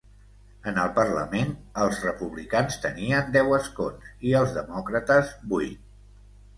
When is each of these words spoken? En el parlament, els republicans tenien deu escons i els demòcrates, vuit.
En 0.69 0.79
el 0.83 0.87
parlament, 0.95 1.51
els 1.83 2.01
republicans 2.07 2.79
tenien 2.87 3.31
deu 3.39 3.55
escons 3.61 4.11
i 4.31 4.37
els 4.45 4.59
demòcrates, 4.61 5.35
vuit. 5.57 5.91